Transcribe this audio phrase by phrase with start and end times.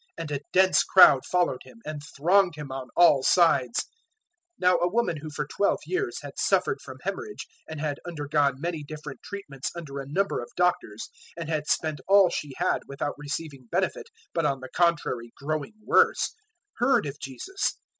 [0.17, 3.81] And a dense crowd followed Him, and thronged Him on all sides.
[4.59, 7.99] 005:025 Now a woman who for twelve years had suffered from haemorrhage, 005:026 and had
[8.03, 12.79] undergone many different treatments under a number of doctors and had spent all she had
[12.87, 16.33] without receiving benefit but on the contrary growing worse,
[16.79, 17.75] 005:027 heard of Jesus.